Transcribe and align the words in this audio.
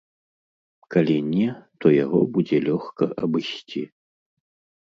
Калі 0.95 1.17
не, 1.33 1.47
то 1.85 1.91
яго 2.03 2.19
будзе 2.39 2.57
лёгка 2.69 3.03
абысці. 3.29 3.81